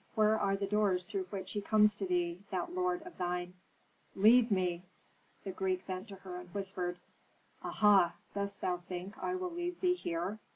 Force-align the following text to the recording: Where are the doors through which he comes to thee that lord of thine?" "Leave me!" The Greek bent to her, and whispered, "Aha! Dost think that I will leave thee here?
Where 0.15 0.35
are 0.39 0.55
the 0.55 0.65
doors 0.65 1.03
through 1.03 1.25
which 1.25 1.51
he 1.51 1.61
comes 1.61 1.93
to 1.97 2.07
thee 2.07 2.41
that 2.49 2.73
lord 2.73 3.03
of 3.03 3.19
thine?" 3.19 3.53
"Leave 4.15 4.49
me!" 4.49 4.81
The 5.43 5.51
Greek 5.51 5.85
bent 5.85 6.07
to 6.07 6.15
her, 6.15 6.37
and 6.37 6.49
whispered, 6.55 6.97
"Aha! 7.61 8.15
Dost 8.33 8.61
think 8.87 9.13
that 9.13 9.23
I 9.23 9.35
will 9.35 9.51
leave 9.51 9.79
thee 9.79 9.93
here? 9.93 10.39